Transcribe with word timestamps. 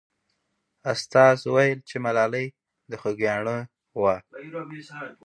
استاد 0.91 1.37
وویل 1.43 1.79
چې 1.89 1.95
ملالۍ 2.05 2.47
د 2.89 2.91
خوګیاڼیو 3.01 3.69
وه. 4.01 4.15